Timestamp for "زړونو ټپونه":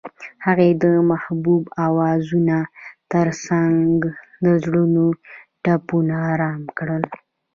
4.63-6.13